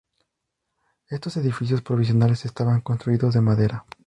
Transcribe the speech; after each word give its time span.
Estos 1.11 1.37
edificios 1.37 1.83
provisionales 1.83 2.45
estaban 2.45 2.81
construidos 2.81 3.35
de 3.35 3.41
madera. 3.41 3.85